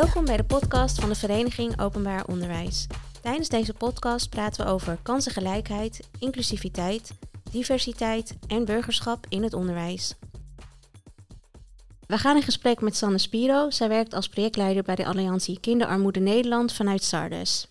[0.00, 2.86] Welkom bij de podcast van de Vereniging Openbaar Onderwijs.
[3.22, 7.10] Tijdens deze podcast praten we over kansengelijkheid, inclusiviteit,
[7.50, 10.14] diversiteit en burgerschap in het onderwijs.
[12.06, 13.70] We gaan in gesprek met Sanne Spiro.
[13.70, 17.68] Zij werkt als projectleider bij de Alliantie Kinderarmoede Nederland vanuit Sardes.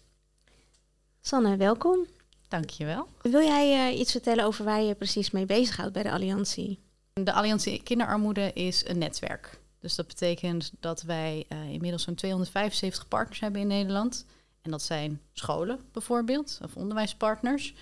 [1.21, 2.05] Sanne, welkom.
[2.47, 3.07] Dankjewel.
[3.21, 6.79] Wil jij uh, iets vertellen over waar je precies mee bezighoudt bij de Alliantie?
[7.13, 9.58] De Alliantie Kinderarmoede is een netwerk.
[9.79, 14.25] Dus dat betekent dat wij uh, inmiddels zo'n 275 partners hebben in Nederland.
[14.61, 17.73] En dat zijn scholen bijvoorbeeld, of onderwijspartners.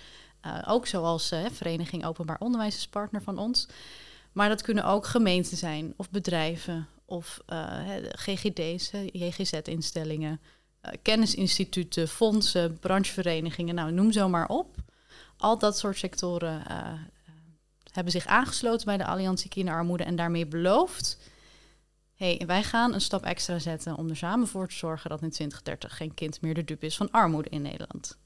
[0.46, 3.68] Uh, ook zoals uh, Vereniging Openbaar Onderwijs is partner van ons.
[4.32, 7.40] Maar dat kunnen ook gemeenten zijn, of bedrijven, of
[8.12, 10.40] GGD's, JGZ-instellingen,
[11.02, 14.76] kennisinstituten, fondsen, brancheverenigingen, nou noem zo maar op.
[15.36, 16.62] Al dat soort sectoren
[17.92, 21.18] hebben zich aangesloten bij de Alliantie Kinderarmoede en daarmee beloofd
[22.18, 25.30] hey, wij gaan een stap extra zetten om er samen voor te zorgen dat in
[25.30, 28.16] 2030 geen kind meer de dupe is van armoede in Nederland.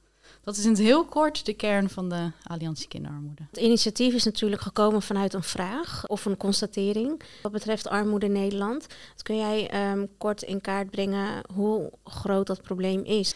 [0.43, 3.43] Dat is in het heel kort de kern van de Alliantie Kinderarmoede.
[3.51, 8.33] Het initiatief is natuurlijk gekomen vanuit een vraag of een constatering wat betreft armoede in
[8.33, 8.87] Nederland.
[9.23, 13.35] kun jij um, kort in kaart brengen hoe groot dat probleem is?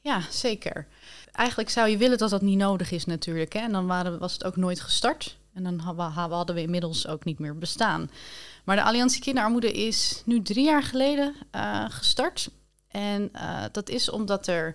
[0.00, 0.86] Ja, zeker.
[1.32, 3.52] Eigenlijk zou je willen dat dat niet nodig is natuurlijk.
[3.52, 3.60] Hè?
[3.60, 5.38] En dan waren, was het ook nooit gestart.
[5.54, 8.10] En dan hadden we inmiddels ook niet meer bestaan.
[8.64, 12.50] Maar de Alliantie Kinderarmoede is nu drie jaar geleden uh, gestart.
[12.88, 14.74] En uh, dat is omdat er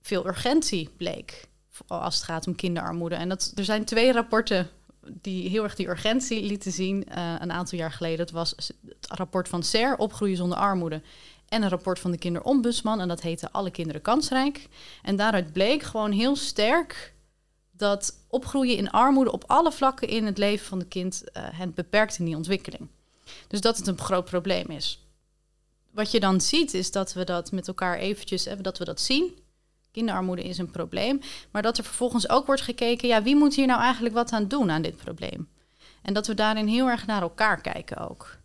[0.00, 1.48] veel urgentie bleek
[1.86, 3.14] als het gaat om kinderarmoede.
[3.14, 4.70] En dat, er zijn twee rapporten
[5.06, 8.18] die heel erg die urgentie lieten zien uh, een aantal jaar geleden.
[8.18, 11.02] Dat was het rapport van SER, Opgroeien zonder armoede.
[11.48, 13.00] En een rapport van de kinderombudsman.
[13.00, 14.68] En dat heette Alle kinderen kansrijk.
[15.02, 17.14] En daaruit bleek gewoon heel sterk
[17.80, 22.18] dat opgroeien in armoede op alle vlakken in het leven van het kind uh, beperkt
[22.18, 22.88] in die ontwikkeling.
[23.48, 25.06] Dus dat het een groot probleem is.
[25.90, 29.00] Wat je dan ziet is dat we dat met elkaar eventjes, hebben, dat we dat
[29.00, 29.38] zien.
[29.90, 31.20] Kinderarmoede is een probleem.
[31.50, 34.48] Maar dat er vervolgens ook wordt gekeken, ja, wie moet hier nou eigenlijk wat aan
[34.48, 35.48] doen aan dit probleem?
[36.02, 38.38] En dat we daarin heel erg naar elkaar kijken ook.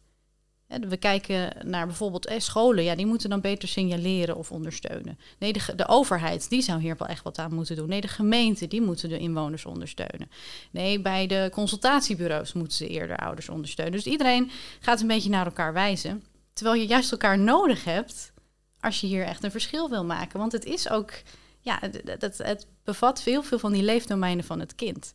[0.68, 5.20] We kijken naar bijvoorbeeld eh, scholen, ja, die moeten dan beter signaleren of ondersteunen.
[5.40, 7.90] Nee, de, de, overheid, die zou hier wel echt wat aan moeten doen.
[7.90, 10.30] Nee, de gemeente, die moeten de inwoners ondersteunen.
[10.72, 13.94] Nee, bij de consultatiebureaus moeten ze eerder ouders ondersteunen.
[13.94, 16.24] Dus iedereen gaat een beetje naar elkaar wijzen.
[16.54, 18.34] Terwijl je juist elkaar nodig hebt
[18.80, 20.40] als je hier echt een verschil wil maken.
[20.40, 21.12] Want het is ook,
[21.60, 25.14] ja, het, het, bevat veel, veel van die leefdomeinen van het kind.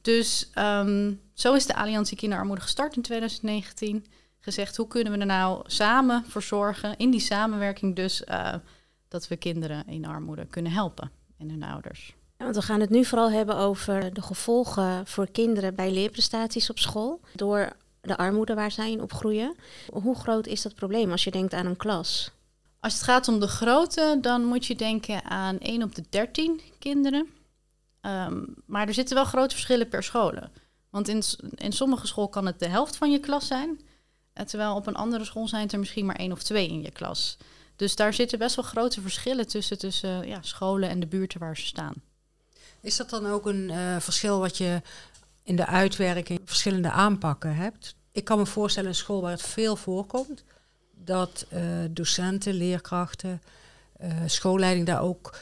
[0.00, 4.06] Dus um, zo is de Alliantie Kinderarmoede gestart in 2019
[4.44, 8.54] gezegd, hoe kunnen we er nou samen voor zorgen, in die samenwerking dus, uh,
[9.08, 12.14] dat we kinderen in armoede kunnen helpen en hun ouders.
[12.38, 16.70] Ja, want we gaan het nu vooral hebben over de gevolgen voor kinderen bij leerprestaties
[16.70, 19.56] op school, door de armoede waar zij in opgroeien.
[19.92, 22.30] Hoe groot is dat probleem als je denkt aan een klas?
[22.80, 26.60] Als het gaat om de grootte, dan moet je denken aan 1 op de 13
[26.78, 27.28] kinderen.
[28.00, 30.52] Um, maar er zitten wel grote verschillen per scholen.
[30.90, 31.22] Want in,
[31.54, 33.80] in sommige scholen kan het de helft van je klas zijn.
[34.34, 36.90] Eh, terwijl op een andere school zijn er misschien maar één of twee in je
[36.90, 37.36] klas.
[37.76, 41.56] Dus daar zitten best wel grote verschillen tussen, tussen ja, scholen en de buurten waar
[41.56, 41.94] ze staan.
[42.80, 44.82] Is dat dan ook een uh, verschil wat je
[45.42, 47.94] in de uitwerking verschillende aanpakken hebt?
[48.12, 50.44] Ik kan me voorstellen een school waar het veel voorkomt,
[50.90, 53.42] dat uh, docenten, leerkrachten,
[54.02, 55.38] uh, schoolleiding daar ook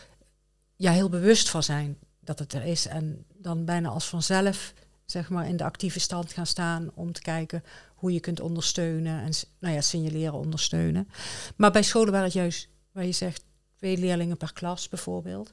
[0.76, 2.86] ja, heel bewust van zijn dat het er is.
[2.86, 4.72] En dan bijna als vanzelf
[5.04, 7.64] zeg maar, in de actieve stand gaan staan om te kijken
[8.02, 11.08] hoe je kunt ondersteunen en nou ja, signaleren ondersteunen.
[11.56, 13.44] Maar bij scholen waar het juist, waar je zegt
[13.76, 15.52] twee leerlingen per klas bijvoorbeeld,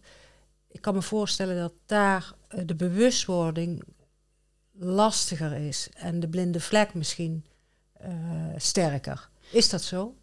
[0.67, 3.83] ik kan me voorstellen dat daar uh, de bewustwording
[4.71, 7.45] lastiger is en de blinde vlek misschien
[8.05, 8.09] uh,
[8.57, 9.29] sterker.
[9.51, 10.15] Is dat zo?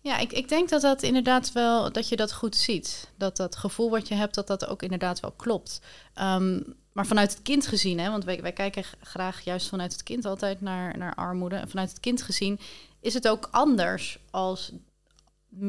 [0.00, 3.10] Ja, ik, ik denk dat dat inderdaad wel, dat je dat goed ziet.
[3.16, 5.80] Dat dat gevoel wat je hebt, dat dat ook inderdaad wel klopt.
[6.20, 10.02] Um, maar vanuit het kind gezien, hè, want wij, wij kijken graag juist vanuit het
[10.02, 11.56] kind altijd naar, naar armoede.
[11.56, 12.60] En vanuit het kind gezien
[13.00, 14.72] is het ook anders als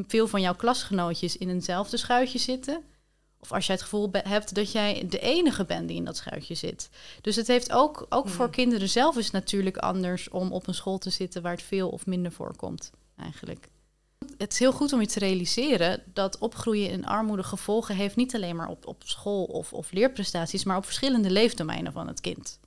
[0.06, 2.82] veel van jouw klasgenootjes in eenzelfde schuitje zitten.
[3.38, 6.54] Of als jij het gevoel hebt dat jij de enige bent die in dat schuitje
[6.54, 6.90] zit.
[7.20, 8.54] Dus het heeft ook, ook voor hmm.
[8.54, 12.06] kinderen zelf is natuurlijk anders om op een school te zitten waar het veel of
[12.06, 13.68] minder voorkomt, eigenlijk
[14.38, 18.34] het is heel goed om je te realiseren dat opgroeien in armoede gevolgen heeft niet
[18.34, 22.58] alleen maar op, op school of, of leerprestaties, maar op verschillende leefdomeinen van het kind.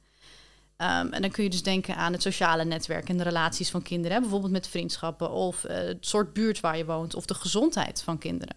[0.78, 3.82] Um, en dan kun je dus denken aan het sociale netwerk en de relaties van
[3.82, 8.02] kinderen, bijvoorbeeld met vriendschappen of uh, het soort buurt waar je woont of de gezondheid
[8.02, 8.56] van kinderen.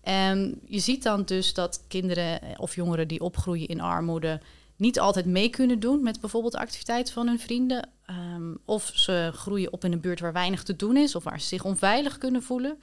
[0.00, 4.40] En je ziet dan dus dat kinderen of jongeren die opgroeien in armoede
[4.76, 7.88] niet altijd mee kunnen doen met bijvoorbeeld activiteiten van hun vrienden.
[8.10, 11.40] Um, of ze groeien op in een buurt waar weinig te doen is of waar
[11.40, 12.78] ze zich onveilig kunnen voelen.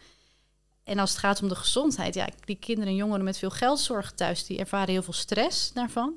[0.83, 4.11] En als het gaat om de gezondheid, ja, die kinderen en jongeren met veel geldzorg
[4.11, 6.13] thuis, die ervaren heel veel stress daarvan.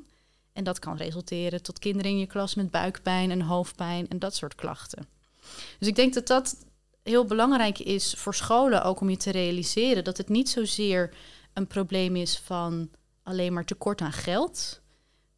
[0.53, 4.35] En dat kan resulteren tot kinderen in je klas met buikpijn en hoofdpijn en dat
[4.35, 5.07] soort klachten.
[5.79, 6.65] Dus ik denk dat dat
[7.03, 11.15] heel belangrijk is voor scholen ook om je te realiseren dat het niet zozeer
[11.53, 12.91] een probleem is van
[13.23, 14.81] alleen maar tekort aan geld,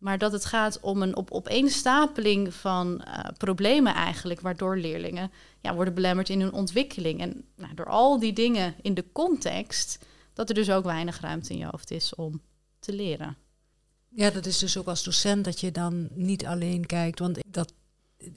[0.03, 5.75] maar dat het gaat om een op, opeenstapeling van uh, problemen eigenlijk, waardoor leerlingen ja,
[5.75, 7.21] worden belemmerd in hun ontwikkeling.
[7.21, 9.99] En nou, door al die dingen in de context,
[10.33, 12.41] dat er dus ook weinig ruimte in je hoofd is om
[12.79, 13.37] te leren.
[14.09, 17.73] Ja, dat is dus ook als docent dat je dan niet alleen kijkt, want dat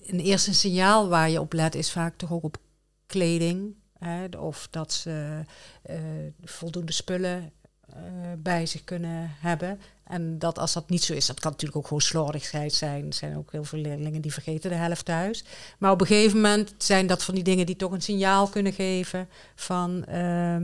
[0.06, 2.58] een eerste signaal waar je op let is vaak toch ook op
[3.06, 3.76] kleding.
[4.00, 5.42] Hè, of dat ze
[5.90, 5.96] uh,
[6.44, 7.52] voldoende spullen
[7.90, 7.96] uh,
[8.38, 9.80] bij zich kunnen hebben.
[10.06, 13.06] En dat als dat niet zo is, dat kan natuurlijk ook gewoon slordigheid zijn.
[13.06, 15.44] Er zijn ook heel veel leerlingen die vergeten de helft thuis.
[15.80, 18.74] Maar op een gegeven moment zijn dat van die dingen die toch een signaal kunnen
[18.74, 20.58] geven van uh,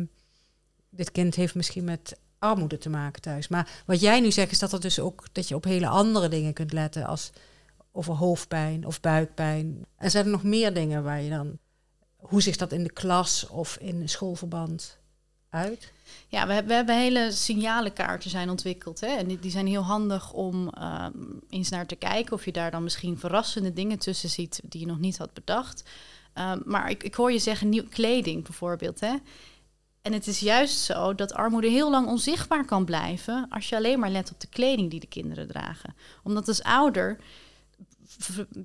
[0.90, 3.48] dit kind heeft misschien met armoede te maken thuis.
[3.48, 6.28] Maar wat jij nu zegt is dat er dus ook dat je op hele andere
[6.28, 7.32] dingen kunt letten als
[7.92, 9.86] over hoofdpijn of buikpijn.
[9.96, 11.58] En zijn er nog meer dingen waar je dan
[12.16, 15.00] hoe zich dat in de klas of in schoolverband
[15.52, 15.92] uit?
[16.28, 19.00] Ja, we, we hebben hele signalenkaarten zijn ontwikkeld.
[19.00, 19.08] Hè?
[19.08, 22.84] En die, zijn heel handig om um, eens naar te kijken of je daar dan
[22.84, 25.84] misschien verrassende dingen tussen ziet die je nog niet had bedacht.
[26.36, 29.00] Um, maar ik, ik hoor je zeggen nieuw kleding bijvoorbeeld.
[29.00, 29.14] Hè?
[30.02, 34.00] En het is juist zo dat armoede heel lang onzichtbaar kan blijven als je alleen
[34.00, 35.96] maar let op de kleding die de kinderen dragen.
[36.24, 37.18] Omdat als ouder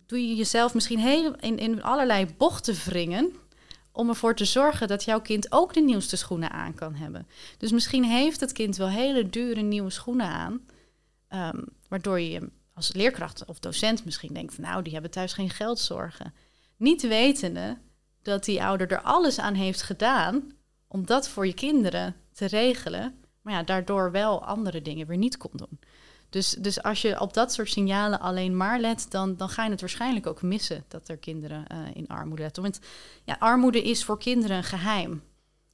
[0.07, 3.33] doe je jezelf misschien heel in, in allerlei bochten wringen
[3.97, 7.27] om ervoor te zorgen dat jouw kind ook de nieuwste schoenen aan kan hebben.
[7.59, 10.61] Dus misschien heeft het kind wel hele dure nieuwe schoenen aan,
[11.55, 16.35] um, waardoor je als leerkracht of docent misschien denkt nou, die hebben thuis geen geldzorgen.
[16.77, 17.79] Niet wetende
[18.23, 20.53] dat die ouder er alles aan heeft gedaan
[20.89, 25.37] om dat voor je kinderen te regelen, maar ja, daardoor wel andere dingen weer niet
[25.37, 25.79] kon doen.
[26.31, 29.71] Dus, dus als je op dat soort signalen alleen maar let, dan, dan ga je
[29.71, 32.63] het waarschijnlijk ook missen dat er kinderen uh, in armoede letten.
[32.63, 32.81] Want
[33.25, 35.23] ja, armoede is voor kinderen een geheim,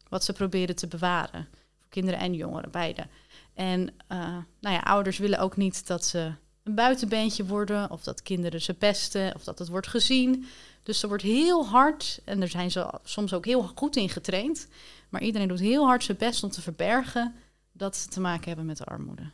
[0.08, 1.48] wat ze proberen te bewaren.
[1.78, 3.06] Voor kinderen en jongeren, beide.
[3.54, 4.18] En uh,
[4.60, 6.32] nou ja, ouders willen ook niet dat ze
[6.62, 10.46] een buitenbeentje worden, of dat kinderen ze pesten, of dat het wordt gezien.
[10.82, 14.68] Dus er wordt heel hard, en daar zijn ze soms ook heel goed in getraind,
[15.08, 17.34] maar iedereen doet heel hard zijn best om te verbergen
[17.72, 19.30] dat ze te maken hebben met armoede.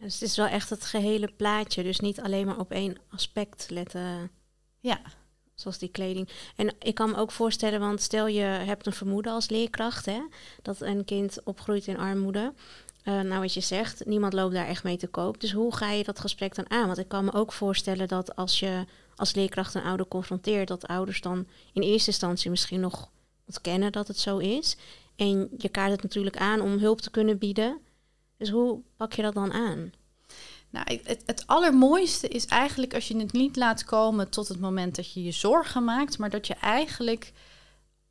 [0.00, 1.82] Dus het is wel echt het gehele plaatje.
[1.82, 4.30] Dus niet alleen maar op één aspect letten.
[4.80, 5.00] Ja.
[5.54, 6.28] Zoals die kleding.
[6.56, 10.20] En ik kan me ook voorstellen, want stel je hebt een vermoeden als leerkracht, hè,
[10.62, 12.52] dat een kind opgroeit in armoede.
[13.04, 15.40] Uh, nou, wat je zegt, niemand loopt daar echt mee te koop.
[15.40, 16.86] Dus hoe ga je dat gesprek dan aan?
[16.86, 18.84] Want ik kan me ook voorstellen dat als je
[19.16, 23.10] als leerkracht een ouder confronteert, dat ouders dan in eerste instantie misschien nog
[23.46, 24.76] ontkennen dat het zo is.
[25.16, 27.78] En je kaart het natuurlijk aan om hulp te kunnen bieden.
[28.38, 29.92] Dus hoe pak je dat dan aan?
[30.70, 34.96] Nou, het, het, allermooiste is eigenlijk als je het niet laat komen tot het moment
[34.96, 37.32] dat je je zorgen maakt, maar dat je eigenlijk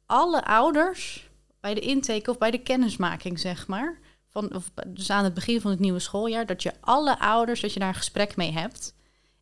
[0.06, 1.30] alle ouders
[1.60, 5.62] bij de intake of bij de kennismaking, zeg maar, van, of dus aan het begin
[5.62, 8.96] van het nieuwe schooljaar, dat je alle ouders, dat je daar een gesprek mee hebt.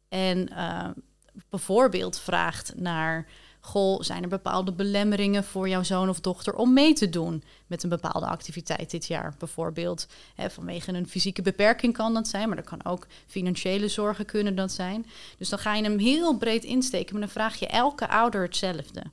[0.10, 0.90] En uh,
[1.50, 3.28] bijvoorbeeld vraagt naar
[3.66, 7.84] Goh, zijn er bepaalde belemmeringen voor jouw zoon of dochter om mee te doen met
[7.84, 9.36] een bepaalde activiteit dit jaar?
[9.38, 14.26] Bijvoorbeeld hè, vanwege een fysieke beperking kan dat zijn, maar er kan ook financiële zorgen
[14.26, 15.06] kunnen dat zijn.
[15.38, 19.04] Dus dan ga je hem heel breed insteken, maar dan vraag je elke ouder hetzelfde.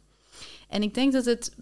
[0.69, 1.57] En ik denk dat het,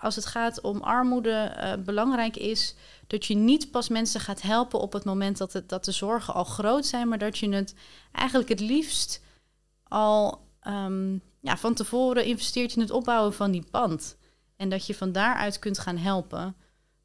[0.00, 2.74] als het gaat om armoede, uh, belangrijk is
[3.06, 6.34] dat je niet pas mensen gaat helpen op het moment dat, het, dat de zorgen
[6.34, 7.74] al groot zijn, maar dat je het
[8.12, 9.22] eigenlijk het liefst
[9.82, 14.16] al um, ja, van tevoren investeert je in het opbouwen van die pand.
[14.56, 16.56] En dat je van daaruit kunt gaan helpen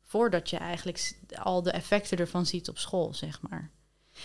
[0.01, 3.72] voordat je eigenlijk al de effecten ervan ziet op school, zeg maar.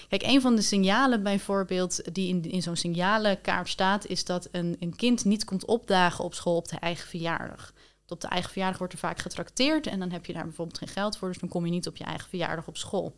[0.08, 4.76] Kijk, een van de signalen bijvoorbeeld die in, in zo'n signalenkaart staat, is dat een,
[4.80, 7.72] een kind niet komt opdagen op school op de eigen verjaardag.
[8.08, 10.88] op de eigen verjaardag wordt er vaak getrakteerd en dan heb je daar bijvoorbeeld geen
[10.88, 13.16] geld voor, dus dan kom je niet op je eigen verjaardag op school.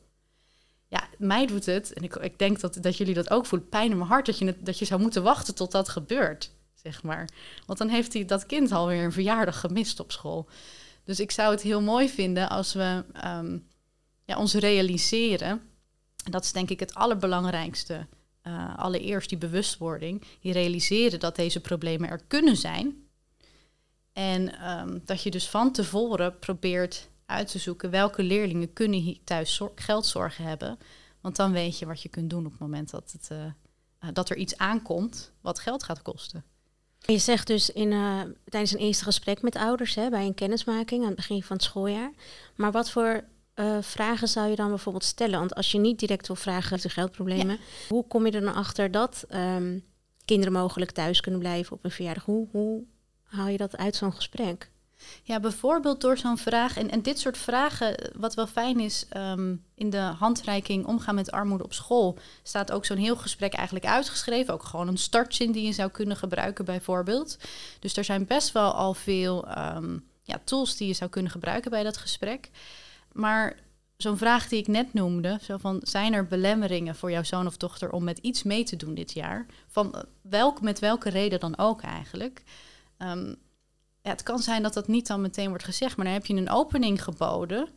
[0.89, 3.91] Ja, mij doet het, en ik, ik denk dat, dat jullie dat ook voelen, pijn
[3.91, 6.55] in mijn hart dat je, dat je zou moeten wachten tot dat gebeurt
[6.93, 7.29] zeg maar.
[7.67, 10.49] Want dan heeft hij dat kind alweer een verjaardag gemist op school.
[11.05, 13.67] Dus ik zou het heel mooi vinden als we um,
[14.25, 15.63] ja, ons realiseren.
[16.25, 18.07] En dat is denk ik het allerbelangrijkste.
[18.43, 20.25] Uh, allereerst die bewustwording.
[20.41, 23.09] Die realiseren dat deze problemen er kunnen zijn.
[24.13, 29.19] En um, dat je dus van tevoren probeert uit te zoeken welke leerlingen kunnen hier
[29.25, 30.79] thuis geldzorgen hebben.
[31.21, 34.31] Want dan weet je wat je kunt doen op het moment dat, het, uh, dat
[34.31, 36.45] er iets aankomt wat geld gaat kosten.
[37.07, 41.01] Je zegt dus in, uh, tijdens een eerste gesprek met ouders, hè, bij een kennismaking
[41.03, 42.13] aan het begin van het schooljaar.
[42.55, 45.39] Maar wat voor uh, vragen zou je dan bijvoorbeeld stellen?
[45.39, 47.59] Want als je niet direct wil vragen over geldproblemen,
[47.89, 49.85] hoe kom je er dan achter dat um,
[50.25, 52.25] kinderen mogelijk thuis kunnen blijven op een verjaardag?
[52.25, 52.83] Hoe, hoe
[53.23, 54.71] haal je dat uit zo'n gesprek?
[55.23, 56.77] Ja, bijvoorbeeld door zo'n vraag.
[56.77, 61.31] En, en dit soort vragen, wat wel fijn is, um, in de handreiking omgaan met
[61.31, 64.55] armoede op school, staat ook zo'n heel gesprek eigenlijk uitgeschreven.
[64.55, 67.39] Ook gewoon een startzin die je zou kunnen gebruiken, bijvoorbeeld.
[67.81, 71.71] Dus er zijn best wel al veel um, ja, tools die je zou kunnen gebruiken
[71.71, 72.51] bij dat gesprek.
[73.13, 73.57] Maar
[73.97, 77.57] zo'n vraag die ik net noemde, zo van zijn er belemmeringen voor jouw zoon of
[77.57, 79.47] dochter om met iets mee te doen dit jaar?
[79.69, 82.43] Van eh, welk, met welke reden dan ook eigenlijk.
[82.99, 83.37] Um,
[84.07, 86.35] ja, het kan zijn dat dat niet dan meteen wordt gezegd, maar dan heb je
[86.35, 87.69] een opening geboden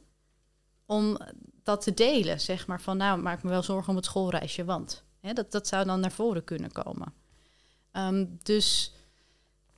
[0.85, 1.17] om
[1.63, 2.39] dat te delen.
[2.39, 5.67] Zeg maar van, nou, maak me wel zorgen om het schoolreisje, want hè, dat, dat
[5.67, 7.13] zou dan naar voren kunnen komen.
[7.93, 8.93] Um, dus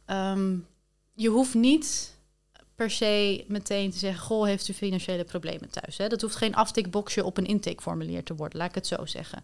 [0.08, 0.68] um,
[1.14, 2.18] je hoeft niet
[2.76, 5.98] per se meteen te zeggen: Goh, heeft u financiële problemen thuis?
[5.98, 6.08] Hè?
[6.08, 9.44] Dat hoeft geen aftikboxje op een intakeformulier te worden, laat ik het zo zeggen.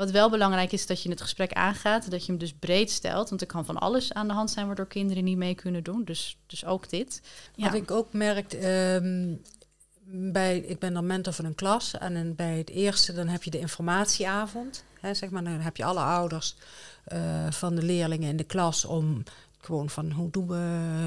[0.00, 3.28] Wat wel belangrijk is, dat je het gesprek aangaat, dat je hem dus breed stelt.
[3.28, 6.04] Want er kan van alles aan de hand zijn waardoor kinderen niet mee kunnen doen.
[6.04, 7.22] Dus, dus ook dit.
[7.56, 9.42] Wat ik ook merk, um,
[10.04, 11.98] bij, ik ben dan mentor van een klas.
[11.98, 14.84] En bij het eerste dan heb je de informatieavond.
[15.00, 16.56] Hè, zeg maar, dan heb je alle ouders
[17.12, 19.22] uh, van de leerlingen in de klas om
[19.58, 20.56] gewoon van hoe doen we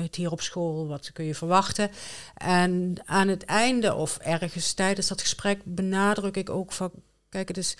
[0.01, 1.89] het hier op school, wat kun je verwachten.
[2.37, 6.91] En aan het einde of ergens tijdens dat gesprek benadruk ik ook van,
[7.29, 7.77] kijk, het is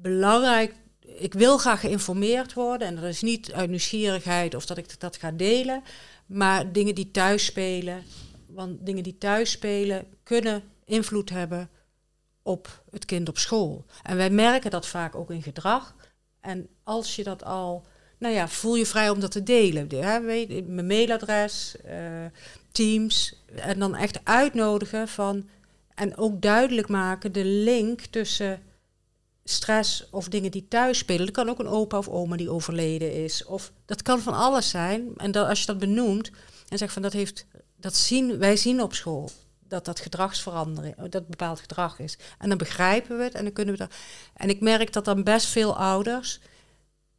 [0.00, 0.74] belangrijk.
[1.00, 5.16] Ik wil graag geïnformeerd worden en dat is niet uit nieuwsgierigheid of dat ik dat
[5.16, 5.82] ga delen,
[6.26, 8.02] maar dingen die thuis spelen.
[8.46, 11.70] Want dingen die thuis spelen kunnen invloed hebben
[12.42, 13.84] op het kind op school.
[14.02, 15.94] En wij merken dat vaak ook in gedrag.
[16.40, 17.86] En als je dat al,
[18.18, 19.88] nou ja, voel je vrij om dat te delen.
[20.66, 21.92] Mijn mailadres, uh,
[22.72, 23.42] Teams.
[23.54, 25.48] En dan echt uitnodigen van.
[25.94, 28.62] En ook duidelijk maken de link tussen
[29.50, 31.26] stress of dingen die thuis spelen.
[31.26, 33.44] Dat kan ook een opa of oma die overleden is.
[33.44, 35.12] Of dat kan van alles zijn.
[35.16, 36.30] En dat, als je dat benoemt
[36.68, 39.30] en zegt van dat heeft, dat zien wij zien op school.
[39.60, 42.18] Dat dat gedragsverandering, dat bepaald gedrag is.
[42.38, 43.94] En dan begrijpen we het en dan kunnen we dat.
[44.34, 46.40] En ik merk dat dan best veel ouders,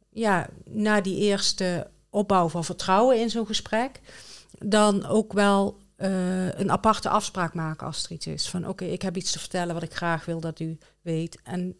[0.08, 4.00] ja, na die eerste opbouw van vertrouwen in zo'n gesprek,
[4.58, 8.48] dan ook wel uh, een aparte afspraak maken als er iets is.
[8.48, 11.40] Van oké, ik heb iets te vertellen wat ik graag wil dat u weet.
[11.42, 11.76] En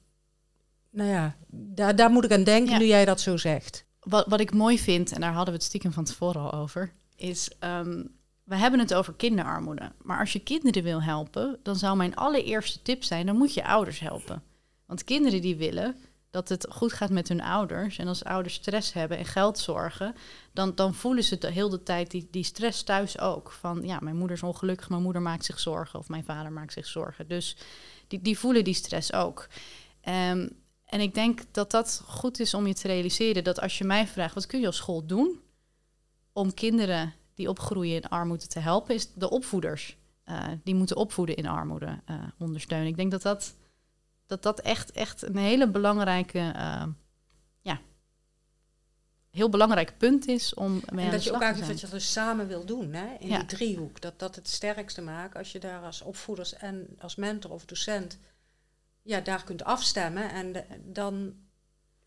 [0.90, 3.84] nou ja, daar, daar moet ik aan denken nu jij dat zo zegt.
[4.00, 6.92] Wat, wat ik mooi vind, en daar hadden we het stiekem van tevoren al over,
[7.16, 9.92] is um, we hebben het over kinderarmoede.
[10.02, 13.64] Maar als je kinderen wil helpen, dan zou mijn allereerste tip zijn, dan moet je
[13.64, 14.42] ouders helpen.
[14.86, 15.96] Want kinderen die willen
[16.30, 17.98] dat het goed gaat met hun ouders.
[17.98, 20.14] En als ouders stress hebben en geld zorgen,
[20.52, 23.52] dan, dan voelen ze de heel de tijd die, die stress thuis ook.
[23.52, 26.72] Van ja, mijn moeder is ongelukkig, mijn moeder maakt zich zorgen of mijn vader maakt
[26.72, 27.28] zich zorgen.
[27.28, 27.56] Dus
[28.06, 29.48] die, die voelen die stress ook.
[30.30, 30.48] Um,
[30.90, 34.06] en ik denk dat dat goed is om je te realiseren dat als je mij
[34.06, 35.40] vraagt, wat kun je op school doen
[36.32, 41.36] om kinderen die opgroeien in armoede te helpen, is de opvoeders uh, die moeten opvoeden
[41.36, 42.88] in armoede uh, ondersteunen.
[42.88, 43.54] Ik denk dat dat,
[44.26, 46.86] dat, dat echt, echt een hele belangrijke, uh,
[47.60, 47.80] ja,
[49.30, 52.12] heel belangrijk punt is om mee en dat je ook eigenlijk dat je dat dus
[52.12, 53.16] samen wil doen, hè?
[53.18, 53.38] in ja.
[53.38, 54.00] die driehoek.
[54.00, 58.18] Dat dat het sterkste maakt als je daar als opvoeders en als mentor of docent
[59.02, 60.30] ja, daar kunt afstemmen.
[60.30, 61.34] En dan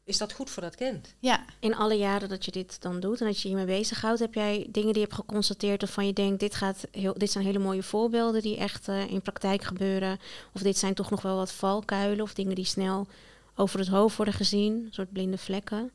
[0.03, 1.15] is dat goed voor dat kind.
[1.19, 1.45] Ja.
[1.59, 4.67] In alle jaren dat je dit dan doet en dat je hiermee bezighoudt, heb jij
[4.69, 7.83] dingen die je hebt geconstateerd waarvan je denkt, dit, gaat heel, dit zijn hele mooie
[7.83, 10.19] voorbeelden die echt uh, in praktijk gebeuren.
[10.53, 13.07] Of dit zijn toch nog wel wat valkuilen of dingen die snel
[13.55, 15.91] over het hoofd worden gezien, een soort blinde vlekken.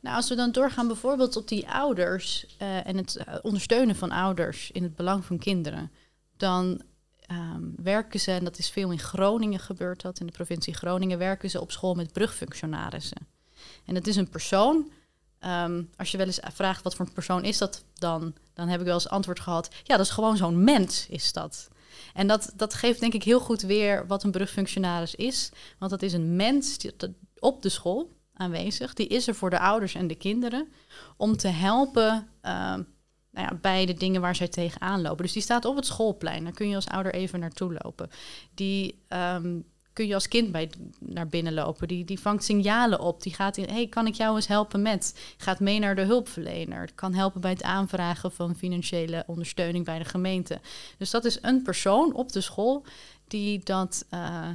[0.00, 4.10] Nou, als we dan doorgaan bijvoorbeeld op die ouders uh, en het uh, ondersteunen van
[4.10, 5.90] ouders in het belang van kinderen,
[6.36, 6.82] dan
[7.30, 11.18] um, werken ze, en dat is veel in Groningen gebeurd dat, in de provincie Groningen,
[11.18, 13.26] werken ze op school met brugfunctionarissen.
[13.84, 14.90] En dat is een persoon.
[15.46, 18.80] Um, als je wel eens vraagt wat voor een persoon is dat dan, dan heb
[18.80, 19.68] ik wel eens antwoord gehad.
[19.82, 21.68] Ja, dat is gewoon zo'n mens, is dat.
[22.14, 25.50] En dat, dat geeft denk ik heel goed weer wat een brugfunctionaris is.
[25.78, 26.92] Want dat is een mens die,
[27.38, 28.94] op de school aanwezig.
[28.94, 30.68] Die is er voor de ouders en de kinderen
[31.16, 32.86] om te helpen um,
[33.30, 35.24] nou ja, bij de dingen waar zij tegenaan lopen.
[35.24, 36.44] Dus die staat op het schoolplein.
[36.44, 38.10] Daar kun je als ouder even naartoe lopen.
[38.54, 41.88] Die um, kun je als kind bij naar binnen lopen.
[41.88, 43.22] Die, die vangt signalen op.
[43.22, 45.34] Die gaat in, hey, kan ik jou eens helpen met?
[45.36, 46.88] Gaat mee naar de hulpverlener.
[46.94, 50.60] Kan helpen bij het aanvragen van financiële ondersteuning bij de gemeente.
[50.98, 52.84] Dus dat is een persoon op de school
[53.26, 54.48] die dat uh,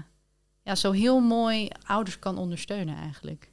[0.61, 3.51] ja, zo heel mooi ouders kan ondersteunen eigenlijk.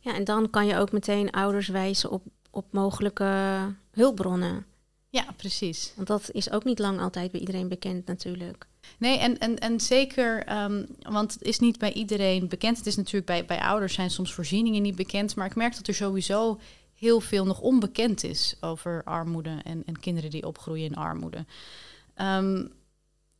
[0.00, 4.66] Ja, en dan kan je ook meteen ouders wijzen op, op mogelijke hulpbronnen.
[5.08, 5.92] Ja, precies.
[5.96, 8.66] Want dat is ook niet lang altijd bij iedereen bekend natuurlijk.
[8.98, 12.76] Nee, en, en, en zeker, ehm, want het is niet bij iedereen bekend.
[12.76, 15.36] Het is natuurlijk bij, bij ouders zijn soms voorzieningen niet bekend.
[15.36, 16.58] Maar ik merk dat er sowieso
[16.94, 21.44] heel veel nog onbekend is over armoede en, en kinderen die opgroeien in armoede.
[22.14, 22.66] Ehm,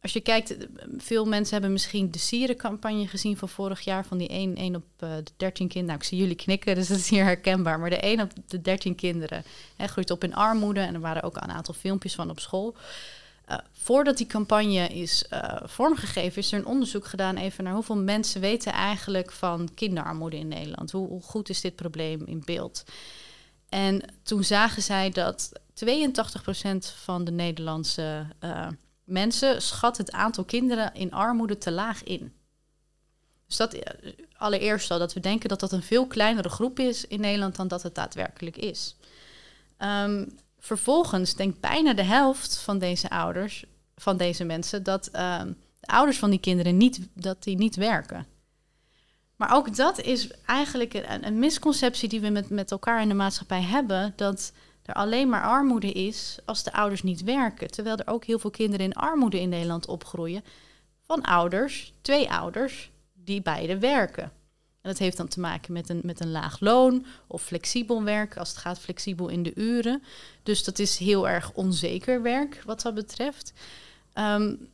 [0.02, 0.56] als je kijkt,
[0.97, 4.85] veel mensen hebben misschien de sierencampagne gezien van vorig jaar, van die 1, 1 op
[5.00, 5.87] uh, de 13 kinderen.
[5.87, 7.80] Nou, ik zie jullie knikken, dus dat is hier herkenbaar.
[7.80, 9.44] Maar de 1 op de 13 kinderen
[9.76, 10.80] hè, groeit op in armoede.
[10.80, 12.76] En er waren ook een aantal filmpjes van op school.
[13.50, 15.25] Uh, voordat die campagne is
[15.62, 20.49] vormgegeven, is er een onderzoek gedaan even naar hoeveel mensen weten eigenlijk van kinderarmoede in
[20.49, 20.90] Nederland.
[20.90, 22.85] Hoe, hoe goed is dit probleem in beeld?
[23.68, 25.52] En toen zagen zij dat
[25.85, 25.88] 82%
[27.02, 28.26] van de Nederlandse
[29.12, 32.33] mensen schat het aantal kinderen in armoede te laag in.
[33.47, 33.76] Dus dat
[34.37, 37.69] allereerst al dat we denken dat dat een veel kleinere groep is in Nederland dan
[37.69, 38.97] dat het daadwerkelijk is.
[39.78, 43.64] Um, vervolgens denkt bijna de helft van deze ouders,
[43.97, 48.26] van deze mensen, dat um, de ouders van die kinderen niet, dat die niet werken.
[49.37, 53.14] Maar ook dat is eigenlijk een, een, misconceptie die we met, met elkaar in de
[53.14, 54.12] maatschappij hebben.
[54.16, 54.52] Dat
[54.83, 57.71] er alleen maar armoede is als de ouders niet werken.
[57.71, 60.45] Terwijl er ook heel veel kinderen in armoede in Nederland opgroeien.
[61.07, 64.23] Van ouders, twee ouders, die beide werken.
[64.83, 68.37] En dat heeft dan te maken met een, met een laag loon of flexibel werk,
[68.37, 70.03] als het gaat flexibel in de uren.
[70.43, 73.53] Dus dat is heel erg onzeker werk wat dat betreft.
[74.15, 74.69] Um,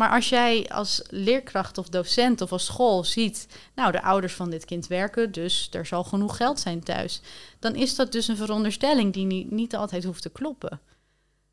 [0.00, 4.50] maar als jij als leerkracht of docent of als school ziet, nou, de ouders van
[4.50, 7.20] dit kind werken, dus er zal genoeg geld zijn thuis,
[7.58, 10.80] dan is dat dus een veronderstelling die niet, altijd hoeft te kloppen.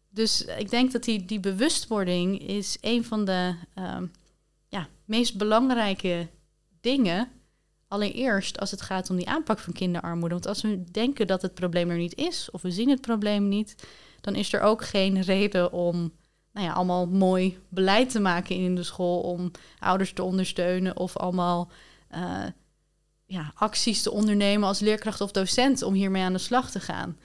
[0.09, 4.11] Dus ik denk dat die, die bewustwording is een van de um,
[4.67, 6.27] ja, meest belangrijke
[6.81, 7.29] dingen.
[7.87, 10.33] Allereerst als het gaat om die aanpak van kinderarmoede.
[10.33, 13.47] Want als we denken dat het probleem er niet is, of we zien het probleem
[13.47, 13.75] niet,
[14.21, 16.11] dan is er ook geen reden om
[16.57, 21.17] nou ja, allemaal mooi beleid te maken in de school om ouders te ondersteunen of
[21.17, 21.71] allemaal
[22.15, 22.45] uh,
[23.25, 27.17] ja, acties te ondernemen als leerkracht of docent om hiermee aan de slag te gaan.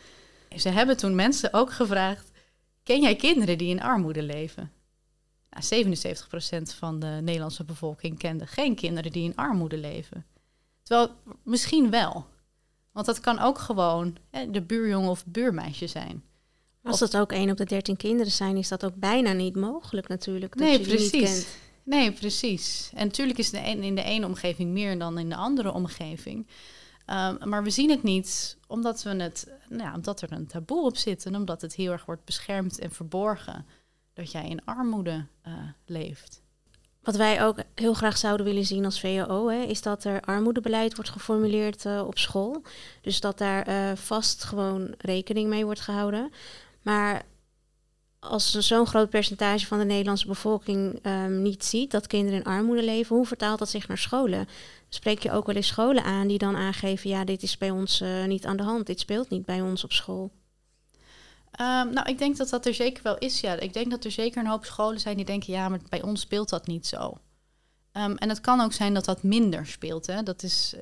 [0.56, 2.30] Ze hebben toen mensen ook gevraagd:
[2.82, 4.72] ken jij kinderen die in armoede leven?
[5.50, 10.26] Nou, 77% van de Nederlandse bevolking kende geen kinderen die in armoede leven.
[10.82, 11.10] Terwijl
[11.42, 12.26] misschien wel.
[12.92, 16.24] Want dat kan ook gewoon hè, de buurjongen of buurmeisje zijn.
[16.82, 20.08] Als dat ook één op de dertien kinderen zijn, is dat ook bijna niet mogelijk
[20.08, 20.56] natuurlijk.
[20.56, 21.12] Dat nee, je precies.
[21.12, 21.46] Niet kent.
[21.82, 22.90] Nee, precies.
[22.94, 26.46] En natuurlijk is het in de ene omgeving meer dan in de andere omgeving.
[27.06, 30.84] Um, maar we zien het niet omdat, we het, nou ja, omdat er een taboe
[30.84, 33.66] op zit en omdat het heel erg wordt beschermd en verborgen
[34.14, 35.52] dat jij in armoede uh,
[35.86, 36.42] leeft.
[37.02, 40.94] Wat wij ook heel graag zouden willen zien als VO, hè, is dat er armoedebeleid
[40.94, 42.62] wordt geformuleerd uh, op school.
[43.00, 46.32] Dus dat daar uh, vast gewoon rekening mee wordt gehouden.
[46.82, 47.22] Maar
[48.18, 52.82] als zo'n groot percentage van de Nederlandse bevolking um, niet ziet dat kinderen in armoede
[52.82, 54.48] leven, hoe vertaalt dat zich naar scholen?
[54.88, 58.00] Spreek je ook wel eens scholen aan die dan aangeven, ja, dit is bij ons
[58.00, 60.30] uh, niet aan de hand, dit speelt niet bij ons op school?
[61.60, 63.54] Um, nou, ik denk dat dat er zeker wel is, ja.
[63.54, 66.20] Ik denk dat er zeker een hoop scholen zijn die denken, ja, maar bij ons
[66.20, 67.18] speelt dat niet zo.
[67.92, 70.22] Um, en het kan ook zijn dat dat minder speelt, hè.
[70.22, 70.74] Dat is,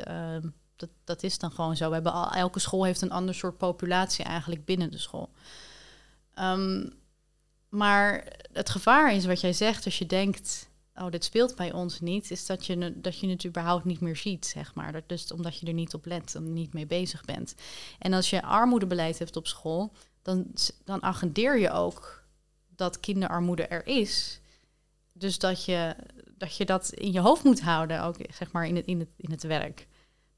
[0.77, 1.89] dat, dat is dan gewoon zo.
[1.89, 5.31] We hebben al, elke school heeft een ander soort populatie eigenlijk binnen de school.
[6.41, 6.99] Um,
[7.69, 12.01] maar het gevaar is wat jij zegt als je denkt, oh, dit speelt bij ons
[12.01, 15.03] niet, is dat je, dat je het überhaupt niet meer ziet, zeg maar.
[15.07, 17.55] Dus omdat je er niet op let en niet mee bezig bent.
[17.99, 20.47] En als je armoedebeleid hebt op school, dan,
[20.85, 22.25] dan agendeer je ook
[22.69, 24.41] dat kinderarmoede er is.
[25.13, 25.97] Dus dat je,
[26.37, 29.09] dat je dat in je hoofd moet houden, ook zeg maar in het, in, het,
[29.17, 29.87] in het werk.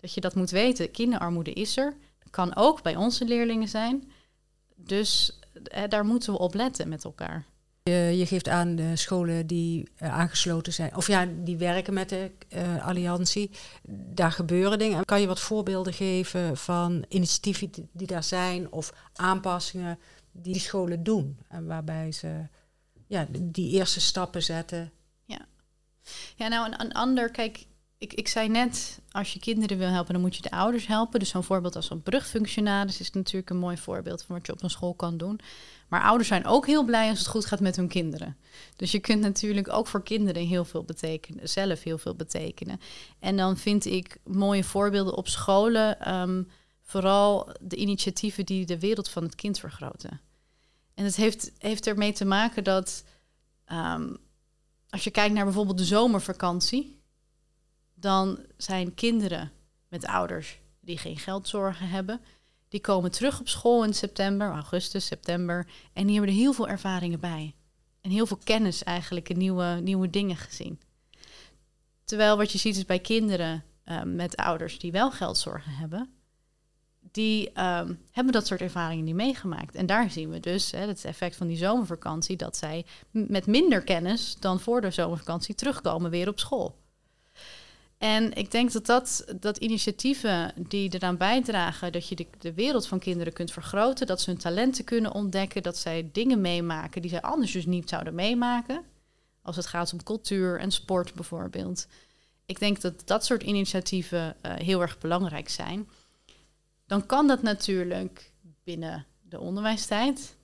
[0.01, 0.91] Dat je dat moet weten.
[0.91, 1.97] Kinderarmoede is er.
[2.31, 4.13] Kan ook bij onze leerlingen zijn.
[4.77, 5.39] Dus
[5.89, 7.45] daar moeten we op letten met elkaar.
[7.83, 12.09] Je, je geeft aan de scholen die uh, aangesloten zijn, of ja, die werken met
[12.09, 13.51] de uh, alliantie.
[13.89, 15.05] Daar gebeuren dingen.
[15.05, 19.99] Kan je wat voorbeelden geven van initiatieven die, daar zijn of aanpassingen
[20.33, 21.39] die, die scholen doen?
[21.49, 22.47] En waarbij ze
[23.07, 24.93] ja, die eerste stappen zetten.
[25.25, 25.47] Ja,
[26.37, 27.65] ja nou een, een ander, kijk,
[28.03, 31.19] ik, ik zei net, als je kinderen wil helpen, dan moet je de ouders helpen.
[31.19, 34.63] Dus zo'n voorbeeld als een brugfunctionaris is natuurlijk een mooi voorbeeld van wat je op
[34.63, 35.41] een school kan doen.
[35.89, 38.37] Maar ouders zijn ook heel blij als het goed gaat met hun kinderen.
[38.77, 42.81] Dus je kunt natuurlijk ook voor kinderen heel veel betekenen, zelf heel veel betekenen.
[43.19, 46.49] En dan vind ik mooie voorbeelden op scholen, um,
[46.83, 50.21] vooral de initiatieven die de wereld van het kind vergroten.
[50.95, 53.05] En het heeft, heeft ermee te maken dat
[53.73, 54.17] um,
[54.89, 57.02] als je kijkt naar bijvoorbeeld de zomervakantie
[58.03, 59.53] dan zijn kinderen
[59.89, 62.21] met ouders die geen geldzorgen hebben,
[62.69, 65.67] die komen terug op school in september, augustus, september.
[65.93, 67.55] En die hebben er heel veel ervaringen bij.
[68.01, 70.81] En heel veel kennis eigenlijk en nieuwe, nieuwe dingen gezien.
[72.05, 76.11] Terwijl wat je ziet is bij kinderen uh, met ouders die wel geldzorgen hebben,
[77.11, 79.75] die um, hebben dat soort ervaringen niet meegemaakt.
[79.75, 83.83] En daar zien we dus hè, het effect van die zomervakantie, dat zij met minder
[83.83, 86.82] kennis dan voor de zomervakantie terugkomen weer op school.
[88.03, 92.87] En ik denk dat, dat, dat initiatieven die eraan bijdragen dat je de, de wereld
[92.87, 97.11] van kinderen kunt vergroten, dat ze hun talenten kunnen ontdekken, dat zij dingen meemaken die
[97.11, 98.85] zij anders dus niet zouden meemaken,
[99.43, 101.87] als het gaat om cultuur en sport bijvoorbeeld.
[102.47, 105.89] Ik denk dat dat soort initiatieven uh, heel erg belangrijk zijn
[106.93, 108.33] dan kan dat natuurlijk
[108.65, 110.37] binnen de onderwijstijd.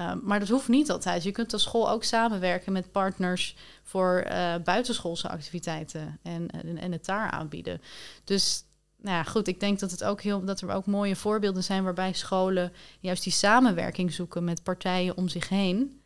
[0.00, 1.22] Uh, maar dat hoeft niet altijd.
[1.22, 6.92] Je kunt als school ook samenwerken met partners voor uh, buitenschoolse activiteiten en, en, en,
[6.92, 7.80] het daar aanbieden.
[8.24, 8.64] Dus
[8.96, 11.84] nou ja, goed, ik denk dat, het ook heel, dat er ook mooie voorbeelden zijn
[11.84, 16.02] waarbij scholen juist die samenwerking zoeken met partijen om zich heen.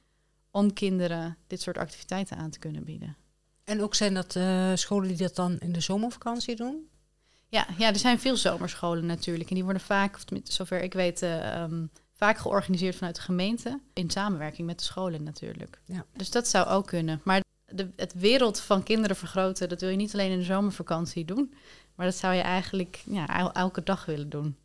[0.50, 3.16] Om kinderen dit soort activiteiten aan te kunnen bieden.
[3.64, 6.88] En ook zijn dat uh, scholen die dat dan in de zomervakantie doen?
[7.48, 9.48] Ja, ja, er zijn veel zomerscholen natuurlijk.
[9.48, 11.90] En die worden vaak, of zover ik weet, uh, um,
[12.24, 13.80] vaak georganiseerd vanuit de gemeente.
[13.92, 15.80] In samenwerking met de scholen natuurlijk.
[15.84, 16.04] Ja.
[16.12, 17.20] Dus dat zou ook kunnen.
[17.24, 21.24] Maar de, het wereld van kinderen vergroten, dat wil je niet alleen in de zomervakantie
[21.24, 21.54] doen.
[21.94, 24.56] Maar dat zou je eigenlijk ja, elke dag willen doen.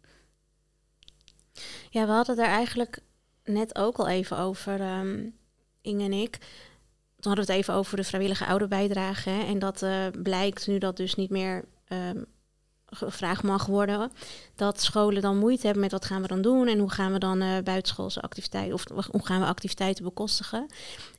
[1.89, 3.00] Ja, we hadden daar eigenlijk
[3.43, 5.36] net ook al even over, um,
[5.82, 6.38] Inge en ik.
[7.19, 9.30] Toen hadden we het even over de vrijwillige ouderbijdrage.
[9.30, 12.26] Hè, en dat uh, blijkt nu dat dus niet meer um,
[12.91, 14.12] gevraagd mag worden.
[14.56, 17.19] Dat scholen dan moeite hebben met wat gaan we dan doen en hoe gaan we
[17.19, 20.67] dan uh, buitenschoolse activiteiten of hoe gaan we activiteiten bekostigen.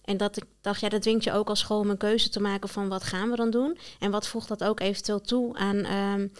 [0.04, 2.40] En dat ik dacht, ja, dat dwingt je ook als school om een keuze te
[2.40, 5.86] maken van wat gaan we dan doen en wat voegt dat ook eventueel toe aan
[5.86, 6.32] um,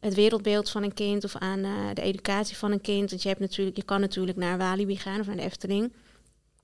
[0.00, 3.10] het wereldbeeld van een kind of aan uh, de educatie van een kind.
[3.10, 5.92] Want je, hebt natuurlijk, je kan natuurlijk naar Walibi gaan of naar de Efteling.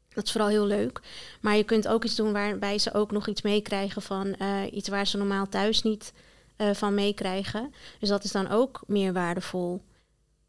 [0.08, 1.00] Dat is vooral heel leuk.
[1.40, 4.88] Maar je kunt ook iets doen waarbij ze ook nog iets meekrijgen van uh, iets
[4.88, 6.12] waar ze normaal thuis niet
[6.56, 7.74] uh, van meekrijgen.
[7.98, 9.82] Dus dat is dan ook meer waardevol.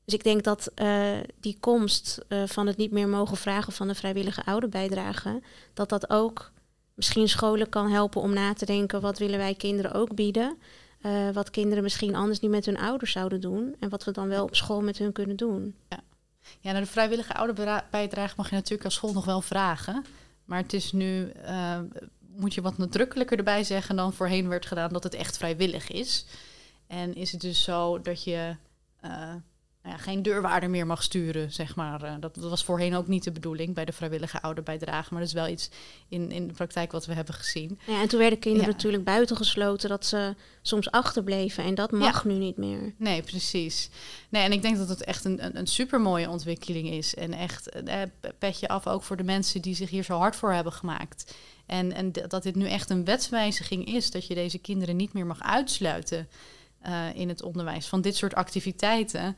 [0.06, 3.88] Dus ik denk dat uh, die komst uh, van het niet meer mogen vragen van
[3.88, 5.42] de vrijwillige ouderbijdrage,
[5.74, 6.52] dat dat ook
[6.94, 10.58] misschien scholen kan helpen om na te denken wat willen wij kinderen ook bieden.
[11.34, 13.76] wat kinderen misschien anders niet met hun ouders zouden doen.
[13.80, 15.76] En wat we dan wel op school met hun kunnen doen.
[15.90, 16.00] Ja,
[16.60, 20.06] ja naar de vrijwillige ouderbijdrage mag je natuurlijk als school nog wel vragen.
[20.46, 21.32] Maar het is nu
[22.38, 26.26] moet je wat nadrukkelijker erbij zeggen dan voorheen werd gedaan dat het echt vrijwillig is.
[26.88, 28.56] En is het dus zo dat je
[29.06, 29.34] uh,
[29.88, 32.04] nou ja, geen deurwaarder meer mag sturen, zeg maar.
[32.04, 35.08] Uh, dat, was voorheen ook niet de bedoeling bij de vrijwillige ouderbijdrage.
[35.10, 35.70] Maar dat is wel iets
[36.10, 37.80] in, in de praktijk wat we hebben gezien.
[37.86, 38.74] Ja, en toen werden kinderen ja.
[38.74, 41.64] natuurlijk buitengesloten dat ze soms achterbleven.
[41.64, 42.30] En dat mag ja.
[42.30, 42.94] nu niet meer.
[42.98, 43.90] Nee, precies.
[44.30, 47.16] Nee, en ik denk dat het echt een, een, een supermooie ontwikkeling is.
[47.16, 48.02] En echt eh,
[48.40, 51.36] petje af ook voor de mensen die zich hier zo hard voor hebben gemaakt.
[51.68, 55.26] En, en dat dit nu echt een wetswijziging is, dat je deze kinderen niet meer
[55.26, 56.28] mag uitsluiten
[56.86, 59.38] uh, in het onderwijs van dit soort activiteiten.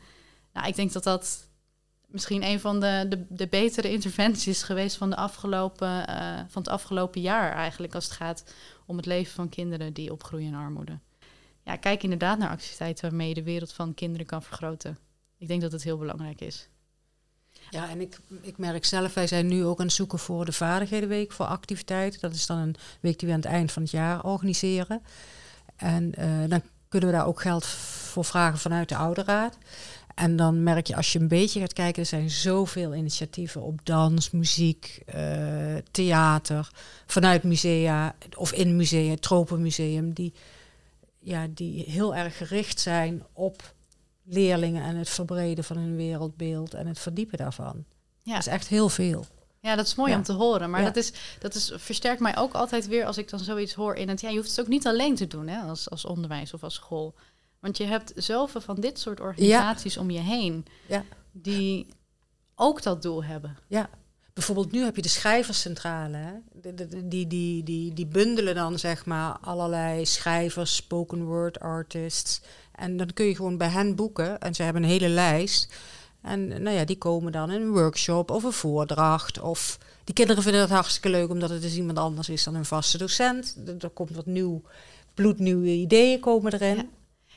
[0.54, 1.50] Nou, ik denk dat dat
[2.08, 6.62] misschien een van de, de, de betere interventies is geweest van, de afgelopen, uh, van
[6.62, 8.54] het afgelopen jaar eigenlijk, als het gaat
[8.86, 11.00] om het leven van kinderen die opgroeien in armoede.
[11.64, 14.98] Ja, kijk inderdaad naar activiteiten waarmee je de wereld van kinderen kan vergroten.
[15.38, 16.70] Ik denk dat het heel belangrijk is.
[17.70, 20.52] Ja, en ik, ik merk zelf, wij zijn nu ook aan het zoeken voor de
[20.52, 22.20] Vaardighedenweek voor activiteiten.
[22.20, 25.02] Dat is dan een week die we aan het eind van het jaar organiseren.
[25.76, 29.58] En uh, dan kunnen we daar ook geld voor vragen vanuit de ouderraad.
[30.16, 33.80] En dan merk je, als je een beetje gaat kijken, er zijn zoveel initiatieven op
[33.84, 36.72] dans, muziek, uh, theater,
[37.06, 40.34] vanuit musea of in musea, Tropenmuseum, die,
[41.20, 43.74] ja, die heel erg gericht zijn op
[44.30, 47.86] leerlingen en het verbreden van hun wereldbeeld en het verdiepen daarvan.
[48.24, 48.34] Ja.
[48.34, 49.26] Dat is echt heel veel.
[49.62, 50.18] Ja, dat is mooi ja.
[50.18, 50.70] om te horen.
[50.70, 50.86] Maar ja.
[50.86, 54.10] dat, is, dat is, versterkt mij ook altijd weer als ik dan zoiets hoor in
[54.10, 54.22] het...
[54.22, 56.74] Ja, je hoeft het ook niet alleen te doen hè, als, als onderwijs of als
[56.74, 57.16] school.
[57.60, 60.66] Want je hebt zoveel van dit soort organisaties om je heen...
[61.32, 61.88] die
[62.56, 63.58] ook dat doel hebben.
[63.68, 63.90] Ja,
[64.34, 66.18] bijvoorbeeld nu heb je de schrijverscentrale.
[66.18, 66.34] Hè?
[67.04, 72.42] Die, die, die, die bundelen dan zeg maar allerlei schrijvers, spoken word artists...
[72.80, 74.40] En dan kun je gewoon bij hen boeken.
[74.40, 75.74] En ze hebben een hele lijst.
[76.22, 79.40] En nou ja, die komen dan in een workshop of een voordracht.
[79.40, 82.66] Of die kinderen vinden het hartstikke leuk omdat het dus iemand anders is dan hun
[82.66, 83.58] vaste docent.
[83.80, 84.62] Er komt wat nieuw,
[85.14, 86.76] bloednieuwe ideeën komen erin.
[86.76, 86.86] Ja.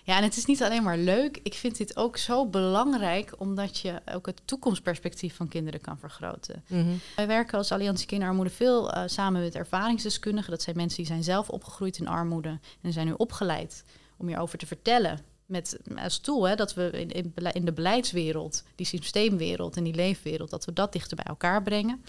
[0.04, 1.40] Ja, en het is niet alleen maar leuk.
[1.42, 6.64] Ik vind dit ook zo belangrijk, omdat je ook het toekomstperspectief van kinderen kan vergroten.
[6.66, 7.00] Mm -hmm.
[7.16, 10.50] Wij werken als Alliantie Kinderarmoede veel uh, samen met ervaringsdeskundigen.
[10.50, 13.84] Dat zijn mensen die zijn zelf opgegroeid in armoede en zijn nu opgeleid
[14.16, 15.18] om hierover te vertellen
[15.52, 20.50] met als doel hè, dat we in, in de beleidswereld, die systeemwereld en die leefwereld,
[20.50, 22.04] dat we dat dichter bij elkaar brengen.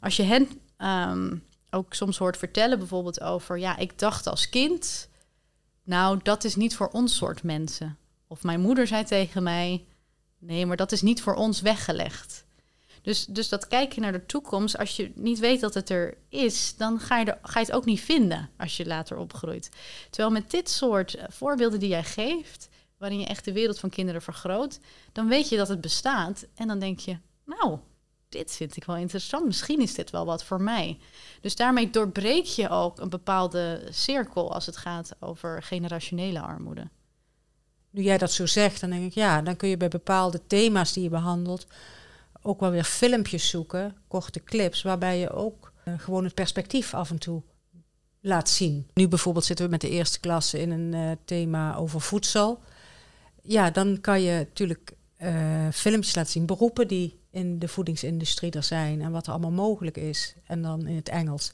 [0.00, 1.36] Als je hen ehm,
[1.70, 5.08] ook soms hoort vertellen, bijvoorbeeld over, ja, ik dacht als kind,
[5.82, 7.98] nou, dat is niet voor ons soort mensen.
[8.26, 9.84] Of mijn moeder zei tegen mij,
[10.38, 12.43] nee, maar dat is niet voor ons weggelegd.
[13.04, 16.74] Dus, dus dat kijken naar de toekomst, als je niet weet dat het er is,
[16.76, 19.68] dan ga je, er, ga je het ook niet vinden als je later opgroeit.
[20.10, 23.90] Terwijl met dit soort eh, voorbeelden die jij geeft, waarin je echt de wereld van
[23.90, 24.80] kinderen vergroot,
[25.12, 27.78] dan weet je dat het bestaat en dan denk je, nou,
[28.28, 29.46] dit vind ik wel interessant.
[29.46, 30.98] Misschien is dit wel wat voor mij.
[31.40, 36.88] Dus daarmee doorbreek je ook een bepaalde cirkel als het gaat over generationele armoede.
[37.90, 40.92] Nu jij dat zo zegt, dan denk ik ja, dan kun je bij bepaalde thema's
[40.92, 41.66] die je behandelt
[42.46, 47.10] ook wel weer filmpjes zoeken, korte clips, waarbij je ook uh, gewoon het perspectief af
[47.10, 47.42] en toe
[48.20, 48.86] laat zien.
[48.94, 52.62] Nu bijvoorbeeld zitten we met de eerste klasse in een uh, thema over voedsel.
[53.42, 58.62] Ja, dan kan je natuurlijk uh, filmpjes laten zien, beroepen die in de voedingsindustrie er
[58.62, 60.34] zijn en wat er allemaal mogelijk is.
[60.46, 61.52] En dan in het Engels.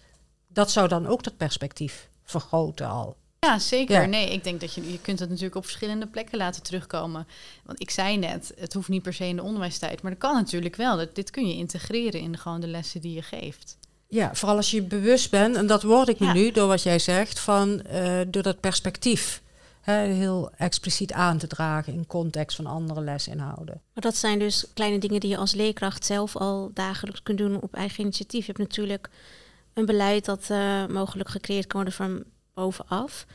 [0.49, 3.17] Dat zou dan ook dat perspectief vergroten al.
[3.47, 4.09] Ja, zeker.
[4.09, 7.27] Nee, ik denk dat je, je kunt het natuurlijk op verschillende plekken laten terugkomen.
[7.65, 10.35] Want ik zei net, het hoeft niet per se in de onderwijstijd, maar dat kan
[10.35, 10.97] natuurlijk wel.
[10.97, 13.79] Dat, dit kun je integreren in gewoon de lessen die je geeft.
[14.09, 16.99] Ja, vooral als je bewust bent, en dat word ik me nu door wat jij
[16.99, 19.43] zegt, van uh, door dat perspectief
[19.81, 23.81] hè, heel expliciet aan te dragen in context van andere lesinhouden.
[23.95, 27.61] Maar dat zijn dus kleine dingen die je als leerkracht zelf al dagelijks kunt doen
[27.61, 28.47] op eigen initiatief.
[28.47, 29.11] Je hebt natuurlijk
[29.75, 32.25] een beleid dat uh, mogelijk gecreëerd kan worden van
[32.55, 33.27] bovenaf.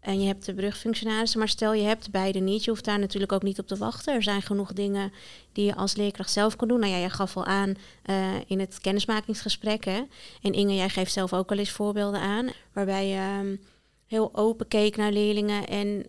[0.00, 3.32] En je hebt de brugfunctionarissen, maar stel je hebt beide niet, je hoeft daar natuurlijk
[3.32, 4.14] ook niet op te wachten.
[4.14, 5.12] Er zijn genoeg dingen
[5.52, 6.80] die je als leerkracht zelf kan doen.
[6.80, 7.74] Nou ja, jij gaf al aan
[8.06, 9.84] uh, in het kennismakingsgesprek.
[9.84, 10.02] Hè?
[10.42, 13.60] En Inge, jij geeft zelf ook al eens voorbeelden aan, waarbij je um,
[14.06, 16.06] heel open keek naar leerlingen en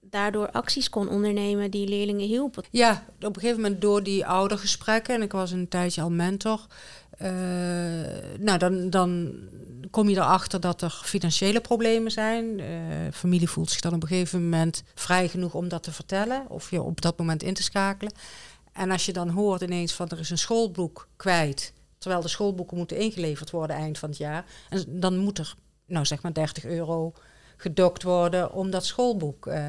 [0.00, 2.64] daardoor acties kon ondernemen die leerlingen hielpen.
[2.70, 6.66] Ja, op een gegeven moment door die oudergesprekken, en ik was een tijdje al mentor,
[7.22, 7.28] uh,
[8.38, 9.34] nou dan, dan
[9.90, 12.58] kom je erachter dat er financiële problemen zijn.
[12.58, 12.66] Uh,
[13.12, 16.70] familie voelt zich dan op een gegeven moment vrij genoeg om dat te vertellen of
[16.70, 18.12] je op dat moment in te schakelen.
[18.72, 22.76] En als je dan hoort ineens van er is een schoolboek kwijt, terwijl de schoolboeken
[22.76, 25.54] moeten ingeleverd worden eind van het jaar, en dan moet er,
[25.86, 27.12] nou zeg maar 30 euro
[27.56, 29.46] gedokt worden om dat schoolboek.
[29.46, 29.68] Uh,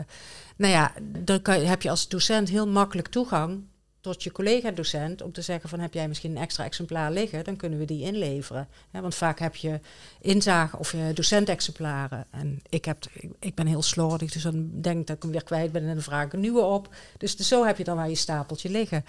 [0.58, 3.64] nou ja, dan kan, heb je als docent heel makkelijk toegang
[4.02, 7.56] tot je collega-docent om te zeggen van heb jij misschien een extra exemplaar liggen, dan
[7.56, 8.68] kunnen we die inleveren.
[8.92, 9.80] want vaak heb je
[10.22, 12.26] inzage of je docentexemplaren.
[12.30, 13.06] En ik, heb,
[13.40, 15.94] ik, ben heel slordig, dus dan denk ik dat ik hem weer kwijt ben en
[15.94, 16.96] dan vraag ik een nieuwe op.
[17.18, 19.06] Dus, zo heb je dan waar je stapeltje liggen.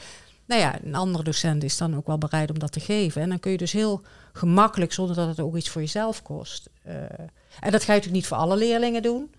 [0.46, 3.22] Nou ja, een andere docent is dan ook wel bereid om dat te geven.
[3.22, 6.68] En dan kun je dus heel gemakkelijk, zonder dat het ook iets voor jezelf kost.
[6.87, 6.94] Uh,
[7.61, 9.31] en dat ga je natuurlijk niet voor alle leerlingen doen.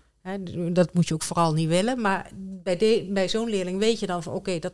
[0.72, 2.00] Dat moet je ook vooral niet willen.
[2.00, 4.72] Maar bij, bij zo'n leerling weet je dan van oké, dat,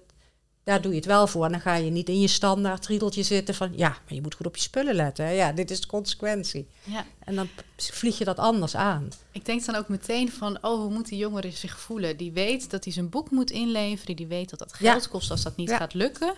[0.66, 1.44] daar doe je het wel voor.
[1.44, 4.34] En dan ga je niet in je standaard riedeltje zitten van ja, maar je moet
[4.34, 5.24] goed op je spullen letten.
[5.24, 5.30] Hè?
[5.30, 6.68] Ja, dit is de consequentie.
[6.84, 7.04] Ja.
[7.18, 9.08] En dan vlieg je dat anders aan.
[9.32, 12.16] Ik denk dan ook meteen van, oh, hoe moet die jongere zich voelen?
[12.16, 14.16] Die weet dat hij zijn boek moet inleveren.
[14.16, 16.34] Die weet dat dat geld kost als dat niet gaat lukken.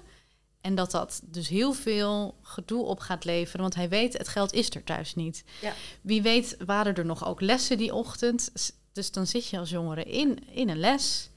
[0.60, 3.60] En dat dat dus heel veel gedoe op gaat leveren.
[3.60, 5.44] Want hij weet, het geld is er thuis niet.
[5.60, 5.72] Ja.
[6.00, 8.50] Wie weet waren er nog ook lessen die ochtend.
[8.92, 11.30] Dus dan zit je als jongere in, in een les.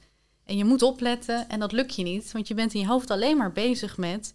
[0.52, 2.32] En je moet opletten en dat lukt je niet.
[2.32, 4.34] Want je bent in je hoofd alleen maar bezig met...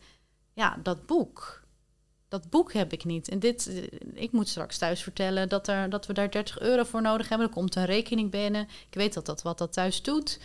[0.53, 1.63] Ja, dat boek.
[2.29, 3.29] Dat boek heb ik niet.
[3.29, 6.85] En dit, eh, ik moet straks thuis vertellen dat, er, dat we daar 30 euro
[6.85, 7.47] voor nodig hebben.
[7.47, 8.63] Er komt een rekening binnen.
[8.63, 10.41] Ik weet dat dat wat dat thuis doet.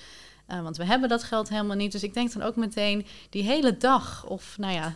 [0.48, 1.92] Uh, want we hebben dat geld helemaal niet.
[1.92, 4.96] Dus ik denk dan ook meteen, die hele dag, of nou ja,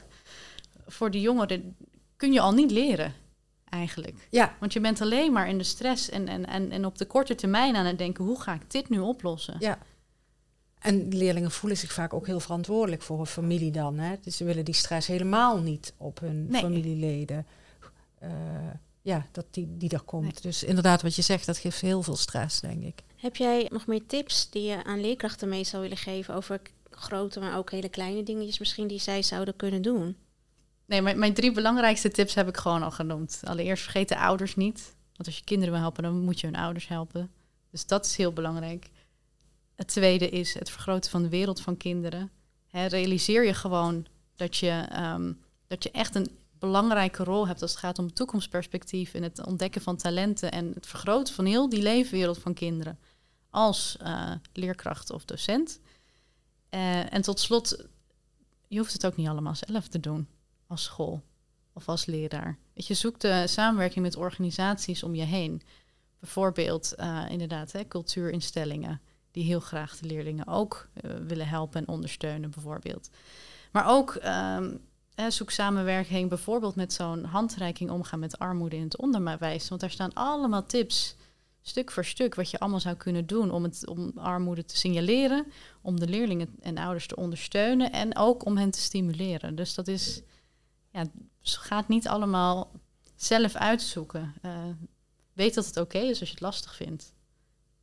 [0.87, 1.75] voor die jongeren
[2.15, 3.13] kun je al niet leren.
[3.69, 4.27] Eigenlijk.
[4.29, 4.55] Ja.
[4.59, 7.35] Want je bent alleen maar in de stress en, en, en, en op de korte
[7.35, 9.55] termijn aan het denken: hoe ga ik dit nu oplossen?
[9.59, 9.79] Ja.
[10.85, 13.97] En leerlingen voelen zich vaak ook heel verantwoordelijk voor hun familie dan.
[13.97, 14.15] Hè?
[14.21, 17.45] Dus ze willen die stress helemaal niet op hun familieleden.
[18.23, 18.29] Uh,
[19.01, 20.41] ja, dat die, die er komt.
[20.41, 23.03] Dus inderdaad, wat je zegt, dat geeft heel veel stress, denk ik.
[23.15, 27.39] Heb jij nog meer tips die je aan leerkrachten mee zou willen geven over grote,
[27.39, 30.17] maar ook hele kleine dingetjes misschien die zij zouden kunnen doen?
[30.85, 33.41] Nee, mijn, mijn drie belangrijkste tips heb ik gewoon al genoemd.
[33.43, 34.95] Allereerst vergeet de ouders niet.
[35.15, 37.31] Want als je kinderen wil helpen, dan moet je hun ouders helpen.
[37.71, 38.89] Dus dat is heel belangrijk.
[39.75, 42.31] Het tweede is het vergroten van de wereld van kinderen.
[42.71, 47.79] realiseer je gewoon dat je, um, dat je echt een belangrijke rol hebt als het
[47.79, 52.37] gaat om toekomstperspectief en het ontdekken van talenten en het vergroten van heel die leefwereld
[52.37, 52.99] van kinderen
[53.49, 55.79] als uh, leerkracht of docent.
[56.69, 57.85] Uh, en tot slot,
[58.67, 60.27] je hoeft het ook niet allemaal zelf te doen
[60.67, 61.23] als school
[61.73, 62.57] of als leraar.
[62.73, 65.61] Je, zoek de samenwerking met organisaties om je heen.
[66.19, 69.01] Bijvoorbeeld, uh, inderdaad, hè, cultuurinstellingen
[69.35, 73.09] die heel graag de leerlingen ook eh, willen helpen en ondersteunen, bijvoorbeeld.
[73.71, 74.75] Maar ook ehm,
[75.27, 79.69] zoek samenwerking bijvoorbeeld met zo'n handreiking omgaan met armoede in het onderwijs.
[79.69, 81.15] Want daar staan allemaal tips,
[81.61, 85.45] stuk voor stuk, wat je allemaal zou kunnen doen om, het, om armoede te signaleren,
[85.81, 89.55] om de leerlingen en ouders te ondersteunen en ook om hen te stimuleren.
[89.55, 90.21] Dus dat is,
[90.91, 91.05] ja,
[91.41, 92.71] gaat niet allemaal
[93.15, 94.33] zelf uitzoeken.
[94.45, 94.51] Uh,
[95.33, 97.14] weet dat het oké is als je het lastig vindt.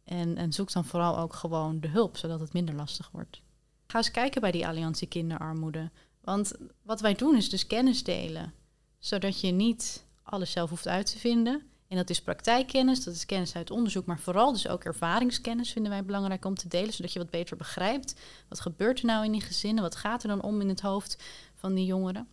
[0.04, 3.40] En, en zoek dan vooral ook gewoon de hulp, zodat het minder lastig wordt.
[3.86, 5.90] Ga eens kijken bij die Alliantie Kinderarmoede.
[6.20, 8.52] Want wat wij doen is dus kennis delen.
[8.98, 11.62] Zodat je niet alles zelf hoeft uit te vinden.
[11.88, 15.92] En dat is praktijkkennis, dat is kennis uit onderzoek, maar vooral dus ook ervaringskennis vinden
[15.92, 18.14] wij belangrijk om te delen, zodat je wat beter begrijpt.
[18.48, 19.82] Wat gebeurt er nou in die gezinnen?
[19.82, 21.22] Wat gaat er dan om in het hoofd
[21.54, 22.28] van die jongeren?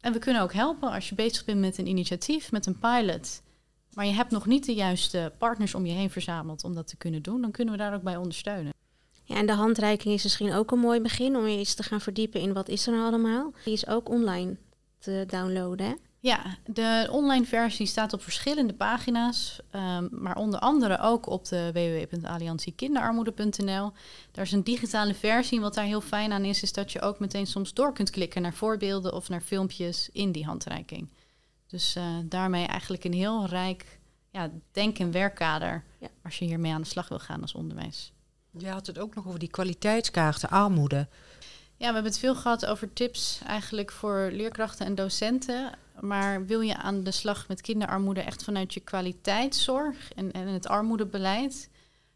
[0.00, 3.42] En we kunnen ook helpen als je bezig bent met een initiatief, met een pilot,
[3.94, 6.96] maar je hebt nog niet de juiste partners om je heen verzameld om dat te
[6.96, 8.72] kunnen doen, dan kunnen we daar ook bij ondersteunen.
[9.24, 12.00] Ja, en de handreiking is misschien ook een mooi begin om je eens te gaan
[12.00, 13.52] verdiepen in wat is er nou allemaal.
[13.64, 14.56] Die is ook online
[14.98, 15.86] te downloaden.
[15.86, 15.94] Hè?
[16.18, 21.70] Ja, de online versie staat op verschillende pagina's, um, maar onder andere ook op de
[21.72, 23.92] www.alliantiekinderarmoede.nl.
[24.30, 25.60] Daar is een digitale versie.
[25.60, 28.42] Wat daar heel fijn aan is, is dat je ook meteen soms door kunt klikken
[28.42, 31.08] naar voorbeelden of naar filmpjes in die handreiking.
[31.72, 33.98] Dus uh, daarmee eigenlijk een heel rijk
[34.30, 36.08] ja, denk- en werkkader ja.
[36.24, 38.12] als je hiermee aan de slag wil gaan als onderwijs.
[38.50, 41.08] Je had het ook nog over die kwaliteitskaarten, armoede.
[41.76, 45.72] Ja, we hebben het veel gehad over tips eigenlijk voor leerkrachten en docenten.
[46.00, 50.68] Maar wil je aan de slag met kinderarmoede echt vanuit je kwaliteitszorg en, en het
[50.68, 51.70] armoedebeleid,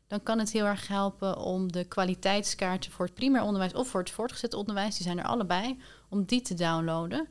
[0.07, 4.01] dan kan het heel erg helpen om de kwaliteitskaarten voor het primair onderwijs of voor
[4.01, 7.29] het voortgezet onderwijs, die zijn er allebei, om die te downloaden.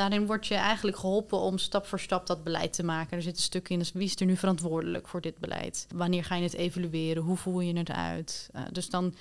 [0.00, 3.16] Daarin word je eigenlijk geholpen om stap voor stap dat beleid te maken.
[3.16, 5.86] Er zit een stuk in, dus wie is er nu verantwoordelijk voor dit beleid?
[5.94, 7.22] Wanneer ga je het evalueren?
[7.22, 8.50] Hoe voer je het uit?
[8.54, 9.14] Uh, dus dan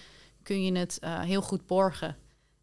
[0.44, 2.18] kun je het uh, heel goed borgen.